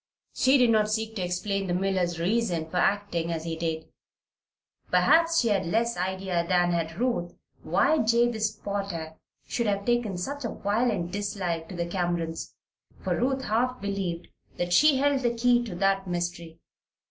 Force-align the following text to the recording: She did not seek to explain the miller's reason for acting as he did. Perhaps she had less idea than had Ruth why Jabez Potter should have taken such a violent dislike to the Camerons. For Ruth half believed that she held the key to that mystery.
She 0.33 0.57
did 0.57 0.71
not 0.71 0.89
seek 0.89 1.15
to 1.15 1.21
explain 1.21 1.67
the 1.67 1.75
miller's 1.75 2.19
reason 2.19 2.67
for 2.71 2.77
acting 2.77 3.31
as 3.31 3.43
he 3.43 3.55
did. 3.55 3.85
Perhaps 4.89 5.39
she 5.39 5.49
had 5.49 5.67
less 5.67 5.95
idea 5.95 6.43
than 6.47 6.71
had 6.71 6.97
Ruth 6.99 7.35
why 7.61 7.99
Jabez 7.99 8.49
Potter 8.49 9.19
should 9.47 9.67
have 9.67 9.85
taken 9.85 10.17
such 10.17 10.43
a 10.43 10.49
violent 10.49 11.11
dislike 11.11 11.69
to 11.69 11.75
the 11.75 11.85
Camerons. 11.85 12.55
For 13.03 13.15
Ruth 13.15 13.43
half 13.43 13.79
believed 13.79 14.29
that 14.57 14.73
she 14.73 14.97
held 14.97 15.21
the 15.21 15.35
key 15.35 15.63
to 15.65 15.75
that 15.75 16.07
mystery. 16.07 16.57